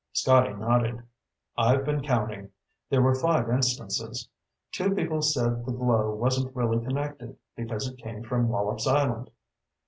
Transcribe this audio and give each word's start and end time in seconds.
Scotty 0.13 0.51
nodded. 0.53 1.03
"I've 1.55 1.85
been 1.85 2.01
counting. 2.01 2.49
There 2.89 3.03
were 3.03 3.13
five 3.13 3.47
instances. 3.51 4.27
Two 4.71 4.95
people 4.95 5.21
said 5.21 5.63
the 5.63 5.71
glow 5.73 6.15
wasn't 6.15 6.55
really 6.55 6.83
connected, 6.83 7.37
because 7.55 7.87
it 7.87 7.99
came 7.99 8.23
from 8.23 8.47
Wallops 8.49 8.87
Island." 8.87 9.29